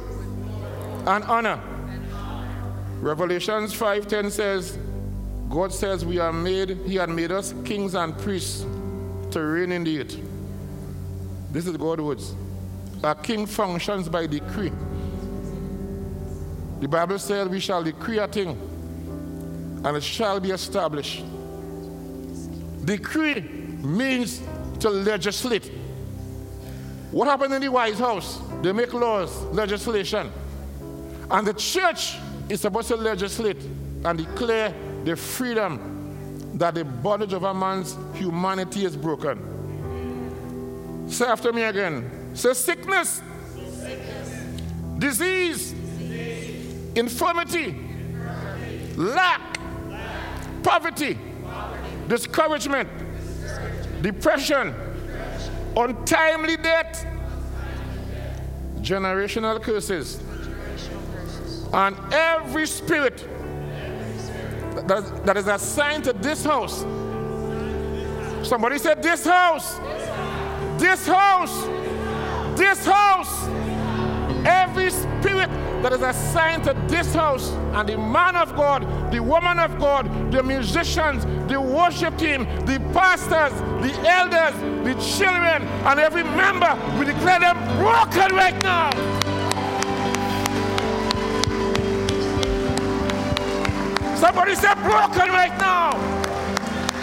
[1.08, 1.60] and honor.
[3.02, 4.78] Revelations 5:10 says,
[5.50, 8.66] God says we are made, He had made us kings and priests
[9.32, 10.18] to reign in the earth.
[11.52, 12.36] This is God's words.
[13.04, 14.72] A king functions by decree.
[16.80, 18.50] The Bible says we shall decree a thing
[19.84, 21.24] and it shall be established.
[22.86, 24.42] Decree means
[24.80, 25.72] to legislate.
[27.12, 28.40] What happened in the White House?
[28.62, 30.32] They make laws, legislation.
[31.30, 32.18] And the church
[32.50, 33.62] is supposed to legislate
[34.04, 35.91] and declare the freedom
[36.56, 39.50] that the bondage of a man's humanity is broken.
[41.10, 42.10] Say after me again.
[42.34, 43.22] Say sickness,
[44.98, 45.74] disease,
[46.96, 47.76] infirmity,
[48.96, 49.58] lack,
[50.64, 51.18] poverty,
[52.08, 52.88] discouragement,
[54.02, 54.74] depression,
[55.76, 57.06] untimely death,
[58.82, 60.22] generational curses,
[61.74, 63.28] and every spirit
[65.00, 66.82] that is assigned to this house.
[68.48, 69.78] Somebody said, This house,
[70.80, 71.66] this house,
[72.58, 73.48] this house,
[74.46, 75.50] every spirit
[75.82, 80.32] that is assigned to this house, and the man of God, the woman of God,
[80.32, 87.06] the musicians, the worship team, the pastors, the elders, the children, and every member, we
[87.06, 89.31] declare them broken right now.
[94.22, 95.98] Somebody say broken right now.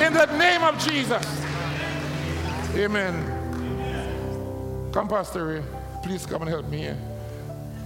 [0.00, 1.26] In the name of Jesus.
[2.76, 3.12] Amen.
[4.92, 5.64] Come, Pastor
[6.04, 6.92] Please come and help me.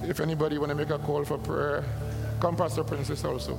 [0.02, 1.82] If anybody want to make a call for prayer,
[2.40, 3.58] come, Pastor Princess also.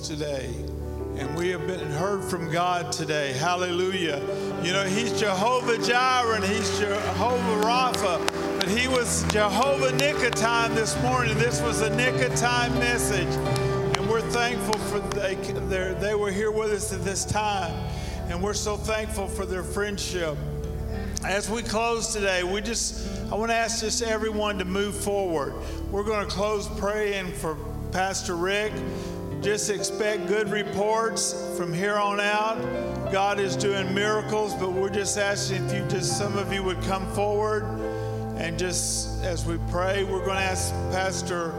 [0.00, 0.54] Today,
[1.16, 3.32] and we have been heard from God today.
[3.32, 4.20] Hallelujah.
[4.62, 11.00] You know, He's Jehovah Jireh and He's Jehovah Rapha, but He was Jehovah Nicotime this
[11.02, 11.36] morning.
[11.38, 13.28] This was a Nicotime message.
[13.96, 15.34] And we're thankful for they,
[15.94, 17.72] they were here with us at this time.
[18.28, 20.36] And we're so thankful for their friendship.
[21.24, 25.54] As we close today, we just, I want to ask just everyone to move forward.
[25.90, 27.56] We're going to close praying for
[27.90, 28.72] Pastor Rick.
[29.40, 33.12] Just expect good reports from here on out.
[33.12, 36.80] God is doing miracles, but we're just asking if you just, some of you would
[36.82, 37.62] come forward
[38.38, 41.52] and just as we pray, we're going to ask Pastor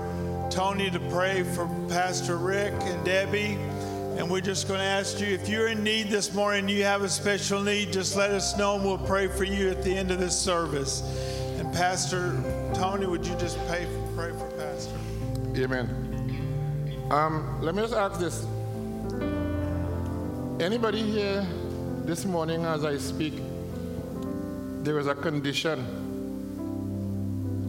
[0.50, 3.58] Tony to pray for Pastor Rick and Debbie.
[4.18, 7.02] And we're just going to ask you if you're in need this morning, you have
[7.02, 10.10] a special need, just let us know and we'll pray for you at the end
[10.10, 11.02] of this service.
[11.58, 12.42] And Pastor
[12.74, 14.96] Tony, would you just pray, pray for Pastor?
[15.58, 16.09] Amen.
[17.12, 18.46] Um, let me just ask this.
[20.64, 21.44] Anybody here
[22.06, 23.34] this morning as I speak,
[24.84, 25.80] there is a condition,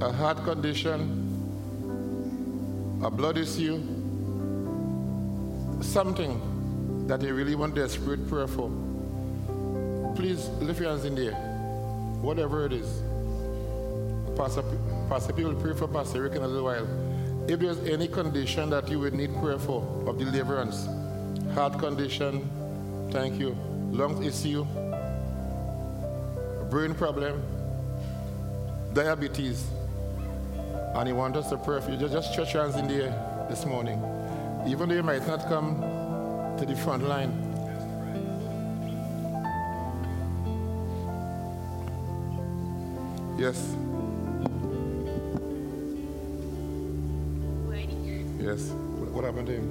[0.02, 1.00] a heart condition,
[3.02, 3.80] a blood issue,
[5.80, 8.70] something that you really want desperate prayer for?
[10.16, 11.40] Please lift your hands in the air.
[12.20, 13.02] Whatever it is.
[14.36, 14.62] Pastor,
[15.08, 17.09] Pastor people pray for Pastor Rick in a little while.
[17.48, 20.86] If there's any condition that you would need prayer for of deliverance,
[21.54, 22.48] heart condition,
[23.10, 23.56] thank you,
[23.90, 24.64] lung issue,
[26.70, 27.42] brain problem,
[28.92, 29.66] diabetes,
[30.94, 33.04] and you want us to pray for you, just, just stretch your hands in the
[33.04, 33.98] air this morning.
[34.66, 35.80] Even though you might not come
[36.58, 37.46] to the front line.
[43.38, 43.74] Yes.
[48.50, 48.70] Yes.
[48.72, 49.70] What, happened to him?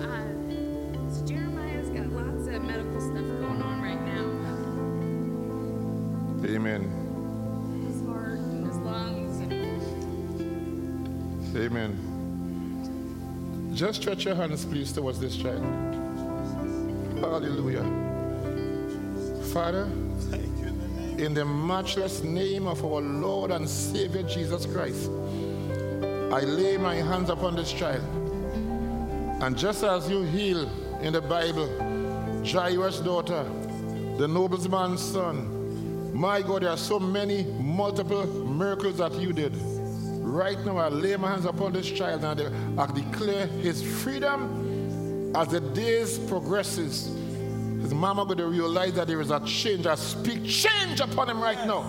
[0.00, 0.22] Uh,
[1.26, 4.22] Jeremiah's got lots of medical stuff going on right now.
[6.54, 6.82] Amen.
[7.88, 9.40] His heart and his lungs.
[9.40, 9.52] And...
[11.56, 11.90] Amen.
[13.74, 15.64] Just stretch your hands, please, towards this child.
[17.18, 17.82] Hallelujah.
[19.52, 19.90] Father,
[21.18, 25.10] in the matchless name of our Lord and Savior Jesus Christ,
[26.32, 28.04] I lay my hands upon this child.
[29.42, 30.70] And just as you heal
[31.02, 31.66] in the Bible,
[32.44, 33.42] Jairus' daughter,
[34.16, 39.56] the nobleman's son, my God, there are so many multiple miracles that you did.
[40.20, 45.48] Right now, I lay my hands upon this child and I declare his freedom as
[45.48, 47.06] the days progresses.
[47.80, 49.84] His mama going to realize that there is a change.
[49.84, 51.82] I speak change upon him right now.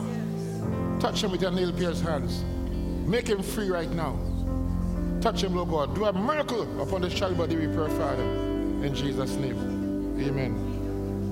[1.00, 2.44] Touch him with your nail pierced hands.
[3.08, 4.18] Make him free right now.
[5.22, 5.94] Touch him, Lord God.
[5.94, 8.24] Do a miracle upon this child body, we pray, Father.
[8.24, 9.56] In Jesus' name.
[10.20, 11.32] Amen.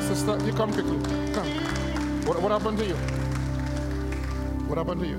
[0.00, 0.98] Sister, you come quickly.
[1.32, 1.46] Come.
[2.26, 2.96] What, what happened to you?
[4.66, 5.18] What happened to you?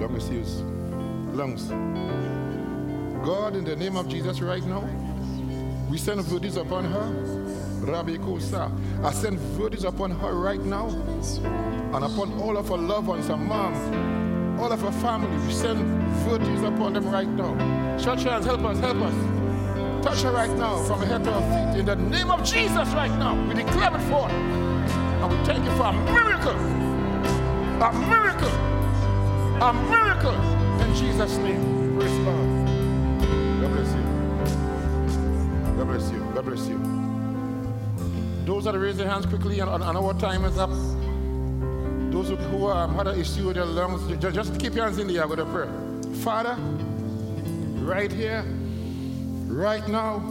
[0.00, 0.62] Lung issues.
[1.36, 1.68] Lungs.
[3.26, 4.88] God, in the name of Jesus, right now,
[5.90, 7.47] we send virtues upon her.
[7.80, 8.70] Rabikusa.
[9.04, 13.36] I send virtues upon her right now and upon all of her loved ones, her
[13.36, 15.34] mom, all of her family.
[15.46, 15.78] We send
[16.24, 17.54] virtues upon them right now.
[17.98, 20.04] Church hands, help us, help us.
[20.04, 21.80] Touch her right now from head to her feet.
[21.80, 24.32] In the name of Jesus right now, we declare it forth.
[24.32, 26.56] And we thank you for a miracle.
[27.82, 28.48] A miracle.
[29.60, 30.34] A miracle
[30.82, 31.87] in Jesus' name.
[38.72, 40.70] That raise their hands quickly and, and our time is up.
[42.12, 45.06] Those who um, had an issue with their lungs, just, just keep your hands in
[45.06, 45.72] the air with a prayer.
[46.22, 46.54] Father,
[47.84, 48.44] right here,
[49.46, 50.22] right now,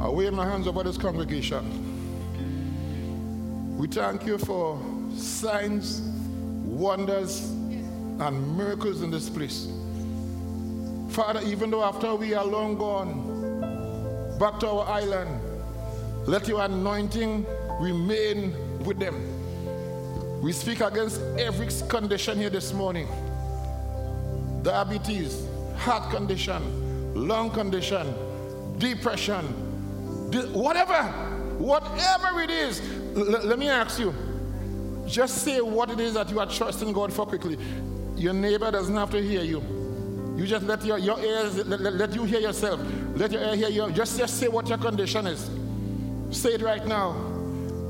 [0.00, 1.62] I wave my hands over this congregation.
[3.76, 4.80] We thank you for
[5.14, 6.00] signs,
[6.64, 9.68] wonders, and miracles in this place.
[11.10, 15.41] Father, even though after we are long gone back to our island,
[16.26, 17.46] let your anointing
[17.80, 18.54] remain
[18.84, 20.40] with them.
[20.40, 23.08] We speak against every condition here this morning
[24.62, 25.44] diabetes,
[25.76, 26.62] heart condition,
[27.14, 28.14] lung condition,
[28.78, 29.44] depression,
[30.52, 31.02] whatever,
[31.58, 32.80] whatever it is.
[33.16, 34.14] L- let me ask you
[35.06, 37.58] just say what it is that you are trusting God for quickly.
[38.14, 39.60] Your neighbor doesn't have to hear you.
[40.36, 42.80] You just let your, your ears, let, let, let you hear yourself.
[43.16, 43.90] Let your ear hear you.
[43.92, 45.50] Just, just say what your condition is.
[46.32, 47.14] Say it right now.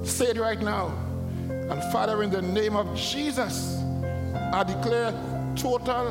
[0.05, 0.93] Say it right now.
[1.49, 3.79] And Father, in the name of Jesus,
[4.53, 5.15] I declare
[5.57, 6.09] total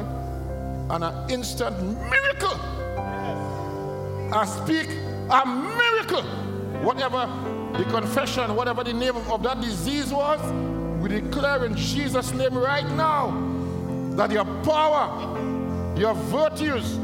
[0.89, 1.77] and an instant
[2.09, 2.57] miracle.
[4.33, 4.87] I speak
[5.29, 6.23] a miracle.
[6.83, 7.27] Whatever
[7.77, 10.39] the confession, whatever the name of that disease was,
[11.01, 13.31] we declare in Jesus' name right now
[14.15, 16.97] that your power, your virtues,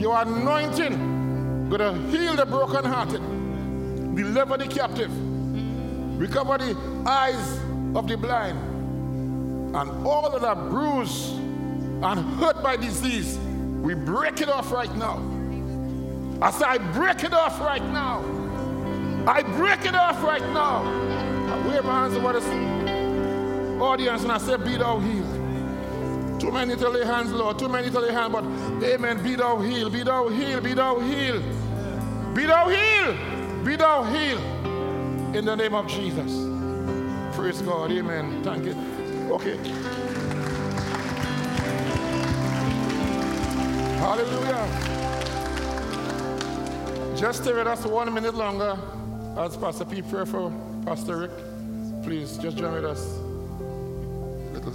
[0.00, 3.20] your anointing to heal the brokenhearted,
[4.22, 5.10] deliver the captive,
[6.18, 7.58] recover the eyes
[7.94, 8.58] of the blind,
[9.76, 13.38] and all that are bruised and hurt by disease,
[13.82, 15.22] we break it off right now.
[16.40, 18.20] I say, I break it off right now.
[19.26, 20.82] I break it off right now.
[20.84, 22.46] I wave my hands over this
[23.80, 26.40] audience and I say, Be thou healed.
[26.40, 27.58] Too many to lay hands, Lord.
[27.58, 28.44] Too many to lay hands, but
[28.84, 29.22] amen.
[29.22, 29.92] Be thou healed.
[29.92, 30.62] Be thou healed.
[30.62, 31.42] Be thou healed.
[32.34, 33.35] Be thou healed.
[33.66, 34.40] Be thou healed.
[35.34, 36.32] In the name of Jesus.
[37.36, 37.90] Praise God.
[37.90, 38.40] Amen.
[38.44, 38.76] Thank you.
[39.32, 39.56] Okay.
[43.98, 44.86] Hallelujah.
[47.16, 48.78] Just stay with us one minute longer
[49.36, 50.52] as Pastor P pray for
[50.84, 51.32] Pastor Rick.
[52.04, 53.18] Please, just join with us.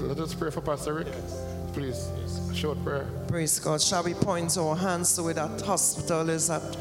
[0.02, 1.08] Let, us pray for Pastor Rick.
[1.72, 2.10] Please,
[2.54, 3.08] short prayer.
[3.30, 3.80] Praise God.
[3.80, 6.76] Shall we point our hands to where that hospital is at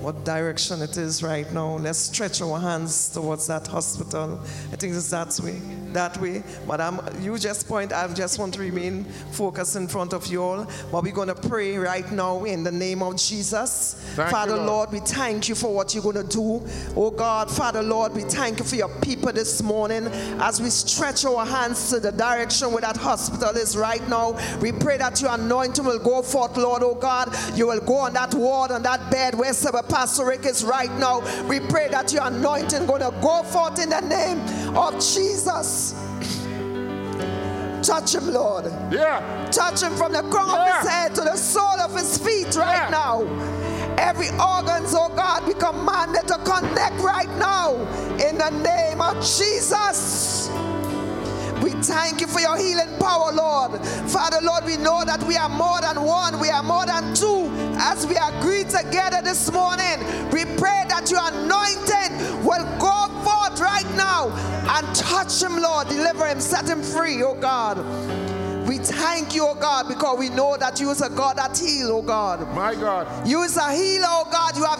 [0.00, 1.76] what direction it is right now.
[1.76, 4.40] Let's stretch our hands towards that hospital.
[4.72, 5.60] I think it's that way,
[5.94, 6.42] that way.
[6.66, 10.42] But I'm, you just point, I just want to remain focused in front of you
[10.42, 10.66] all.
[10.90, 13.94] But we're going to pray right now in the name of Jesus.
[14.14, 14.66] Thank Father, Lord.
[14.66, 16.62] Lord, we thank you for what you're going to do.
[16.96, 20.06] Oh God, Father, Lord, we thank you for your people this morning
[20.40, 24.38] as we stretch our hands to the direction where that hospital is right now.
[24.60, 27.34] We pray that your anointing will go forth, Lord, oh God.
[27.54, 30.92] You will go on that ward, on that bed where Sarah Pastor Rick is right
[30.98, 31.20] now.
[31.46, 34.40] We pray that your anointing going to go forth in the name
[34.76, 35.79] of Jesus.
[37.90, 38.66] Touch him, Lord.
[38.92, 39.48] Yeah.
[39.50, 42.84] Touch him from the crown of his head to the sole of his feet right
[42.84, 42.90] Yeah.
[42.90, 43.22] now.
[43.98, 47.74] Every organs, oh God, we command it to connect right now
[48.28, 50.48] in the name of Jesus.
[51.60, 53.84] We thank you for your healing power, Lord.
[54.08, 57.50] Father, Lord, we know that we are more than one, we are more than two.
[57.76, 59.98] As we agree together this morning,
[60.30, 61.59] we pray that your anointing
[65.22, 65.88] touch him, Lord.
[65.88, 67.78] Deliver him, set him free, oh God.
[68.66, 71.90] We thank you, oh God, because we know that you is a God that heals,
[71.90, 72.40] oh God.
[72.54, 73.26] My God.
[73.26, 74.56] You is a healer, oh God.
[74.56, 74.79] You have done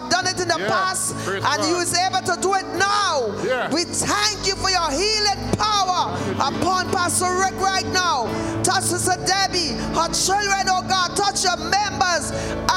[0.53, 0.67] the Yeah.
[0.69, 1.67] past, Praise and God.
[1.69, 3.13] you is able to do it now.
[3.43, 3.69] Yeah.
[3.71, 8.27] We thank you for your healing power upon Pastor Rick right now.
[8.63, 11.15] Touch Sister Debbie, her children, oh God.
[11.15, 12.31] Touch your members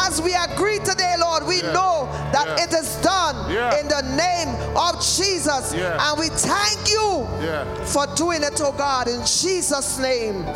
[0.07, 1.47] as we agree today, Lord.
[1.47, 1.73] We Yeah.
[1.73, 3.37] know that it is done
[3.81, 5.73] in the name of Jesus.
[5.75, 7.27] And we thank you
[7.87, 10.47] for doing it, oh God, in Jesus' name.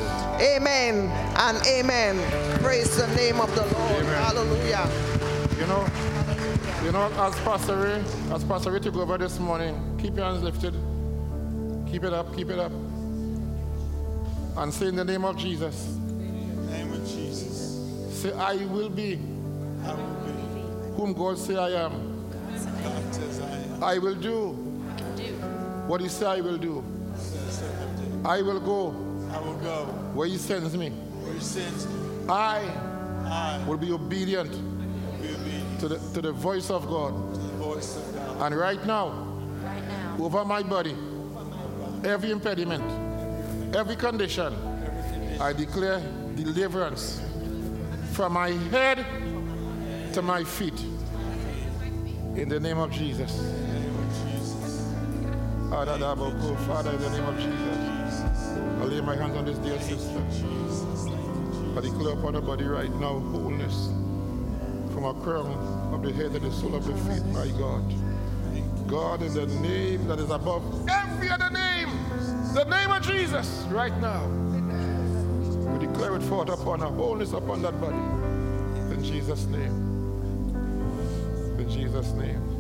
[0.41, 2.15] Amen and amen.
[2.63, 4.03] Praise the name of the Lord.
[4.05, 4.23] Amen.
[4.23, 4.89] Hallelujah.
[5.59, 5.85] You know,
[6.89, 10.43] you know, as Pastor Ray, as Pastor Ray took over this morning, keep your hands
[10.43, 10.73] lifted.
[11.91, 12.73] Keep it up, keep it up.
[14.57, 18.89] And say in the name of Jesus, In the name of Jesus, say, I will
[18.89, 19.19] be
[19.85, 20.97] I will be.
[20.97, 21.93] whom God say I am.
[22.83, 23.85] God says I am.
[23.85, 24.53] I will do
[25.89, 26.83] what He say I will do.
[28.25, 28.97] I will go
[29.31, 29.85] I will go
[30.15, 30.89] where He sends me.
[30.89, 31.87] where He your sins.
[32.31, 32.63] I
[33.27, 34.78] I will be obedient will be obedient
[35.81, 37.15] to the, to the voice of God.
[38.41, 39.27] And right now,
[40.19, 40.97] over my body,
[42.05, 42.85] every impediment,
[43.75, 44.53] every condition,
[45.41, 46.01] I declare
[46.35, 47.21] deliverance
[48.13, 49.05] from my head
[50.15, 50.79] to my feet.
[52.35, 53.33] In the name of Jesus.
[55.71, 60.23] Father, in the name of Jesus, I lay my hands on this dear sister.
[61.77, 63.91] I declare upon her body right now wholeness
[64.99, 67.85] from a crown of the head to the sole of the feet, my God.
[68.89, 71.89] God, in the name that is above every other name,
[72.53, 74.27] the name of Jesus, right now.
[74.27, 77.95] We declare it forth upon our wholeness upon that body.
[78.93, 79.77] In Jesus' name.
[81.61, 82.58] In Jesus' name.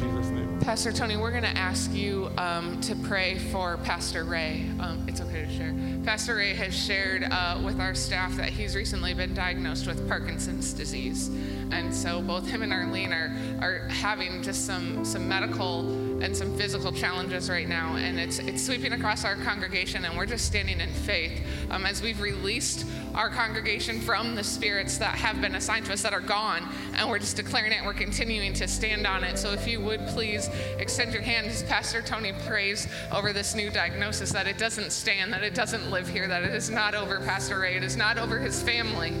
[0.00, 0.58] Jesus' name.
[0.60, 4.66] Pastor Tony, we're going to ask you um, to pray for Pastor Ray.
[4.80, 5.74] Um, it's okay to share.
[6.04, 10.72] Pastor Ray has shared uh, with our staff that he's recently been diagnosed with Parkinson's
[10.72, 11.28] disease.
[11.70, 13.30] And so both him and Arlene are,
[13.60, 15.82] are having just some, some medical
[16.20, 17.96] and some physical challenges right now.
[17.96, 22.02] And it's, it's sweeping across our congregation, and we're just standing in faith um, as
[22.02, 26.20] we've released our congregation from the spirits that have been assigned to us that are
[26.20, 26.68] gone.
[26.94, 27.84] And we're just declaring it.
[27.84, 29.38] We're continuing to stand on it.
[29.38, 30.48] So if you would please
[30.78, 35.32] extend your hand as Pastor Tony prays over this new diagnosis that it doesn't stand,
[35.32, 38.18] that it doesn't live here, that it is not over Pastor Ray, it is not
[38.18, 39.14] over his family.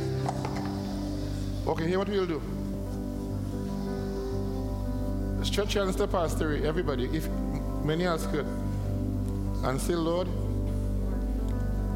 [1.66, 2.59] Okay, here what we'll do.
[5.42, 7.28] Stretch your hands to Pastor everybody, if
[7.82, 8.46] many else could.
[9.64, 10.28] And say, Lord,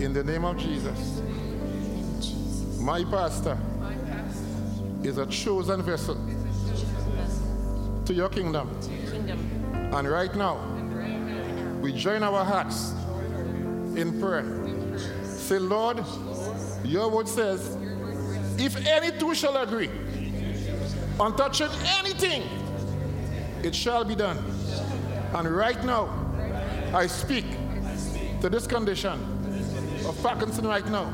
[0.00, 1.20] in the name of Jesus,
[2.80, 3.56] my pastor
[5.02, 6.16] is a chosen vessel
[8.06, 8.70] to your kingdom.
[9.92, 10.58] And right now,
[11.80, 12.92] we join our hearts
[13.96, 14.44] in prayer.
[15.24, 16.02] Say, Lord,
[16.84, 17.76] your word says,
[18.58, 19.90] if any two shall agree
[21.20, 21.68] on touching
[21.98, 22.42] anything,
[23.64, 24.38] it shall be done.
[25.32, 26.10] And right now,
[26.92, 27.46] I speak
[28.40, 29.18] to this condition
[30.06, 31.12] of Parkinson right now.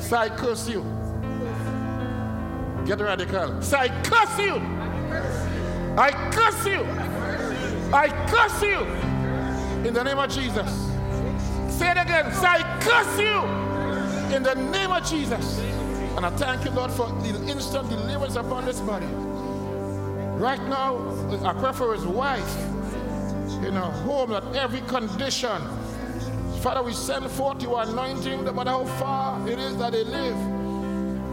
[0.00, 0.82] So I curse you.
[2.86, 3.60] Get radical.
[3.60, 4.54] So I curse you.
[5.98, 6.84] I curse you.
[7.92, 8.82] I curse you.
[9.86, 10.70] In the name of Jesus.
[11.76, 12.32] Say it again.
[12.32, 14.36] So I curse you.
[14.36, 15.58] In the name of Jesus.
[16.16, 19.06] And I thank you, Lord, for the instant deliverance upon this body.
[20.36, 20.98] Right now,
[21.46, 22.56] I pray for his wife
[23.64, 25.62] in a home that every condition,
[26.60, 30.36] Father, we send forth your anointing, no matter how far it is that they live.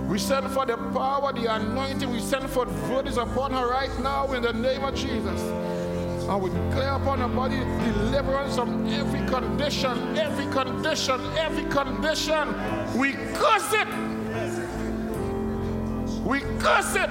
[0.09, 4.31] We send for the power, the anointing, we send for verdicts upon her right now
[4.31, 5.41] in the name of Jesus.
[5.41, 12.97] And we declare upon her body deliverance from every condition, every condition, every condition.
[12.97, 13.87] We curse it.
[16.23, 17.09] We curse it.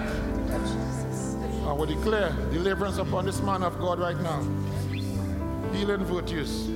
[1.73, 4.43] And we declare deliverance upon this man of God right now.
[5.73, 6.67] Healing virtues.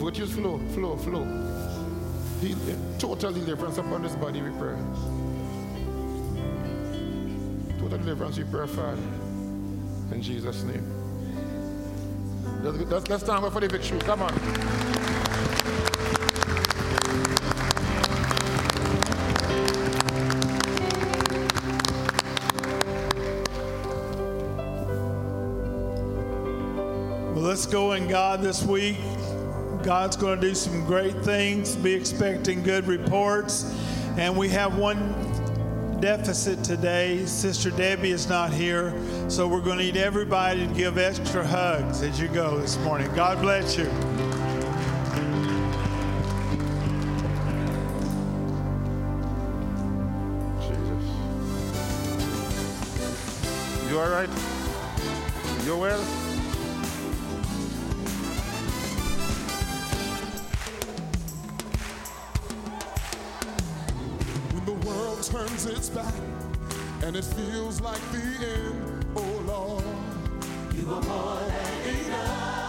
[0.00, 1.24] Virtues flow, flow, flow.
[2.40, 2.56] Heal,
[2.98, 4.74] total deliverance upon this body, we pray.
[7.78, 8.96] Total deliverance, we pray, Father.
[10.12, 10.90] In Jesus' name.
[12.62, 13.98] Let's, let's, let's stand up for the victory.
[13.98, 14.95] Come on.
[27.56, 28.98] Well, let's go in God this week.
[29.82, 31.74] God's going to do some great things.
[31.74, 33.74] Be expecting good reports.
[34.18, 35.14] And we have one
[35.98, 37.24] deficit today.
[37.24, 38.92] Sister Debbie is not here.
[39.30, 43.10] So we're going to need everybody to give extra hugs as you go this morning.
[43.14, 43.90] God bless you.